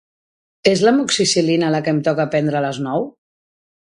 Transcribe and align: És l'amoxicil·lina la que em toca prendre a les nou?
És 0.69 0.81
l'amoxicil·lina 0.87 1.69
la 1.75 1.81
que 1.89 1.93
em 1.97 2.03
toca 2.09 2.29
prendre 2.33 2.59
a 2.61 2.67
les 2.67 2.81
nou? 2.87 3.07